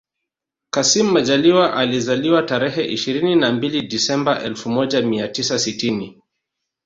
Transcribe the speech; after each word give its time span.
Kassim 0.69 1.07
Majaliwa 1.11 1.73
alizaliwa 1.73 2.43
tarehe 2.43 2.85
ishirini 2.85 3.35
na 3.35 3.51
mbili 3.51 3.81
Disemba 3.81 4.43
elfu 4.43 4.69
moja 4.69 5.01
mia 5.01 5.27
tisa 5.27 5.59
sitini 5.59 6.21